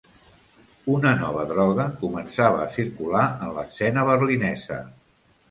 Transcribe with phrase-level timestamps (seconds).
[0.93, 4.81] Una nova droga començava a circular en l'escena berlinesa.